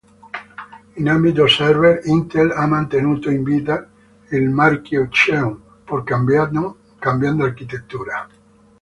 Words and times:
In 0.95 1.07
ambito 1.09 1.45
server, 1.47 2.01
Intel 2.05 2.49
ha 2.55 2.65
mantenuto 2.65 3.29
in 3.29 3.43
vita 3.43 3.87
il 4.31 4.49
marchio 4.49 5.07
Xeon 5.09 5.61
pur 5.85 6.01
cambiando 6.03 7.43
architettura. 7.43 8.27